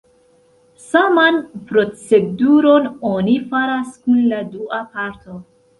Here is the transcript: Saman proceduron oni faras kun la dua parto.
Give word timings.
Saman 0.85 1.37
proceduron 1.73 2.91
oni 3.13 3.39
faras 3.53 3.97
kun 4.07 4.29
la 4.35 4.45
dua 4.57 4.87
parto. 4.99 5.43